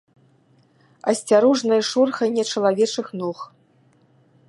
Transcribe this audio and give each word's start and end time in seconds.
Асцярожнае 1.13 1.79
шорханне 1.91 2.43
чалавечых 2.53 3.07
ног. 3.21 3.37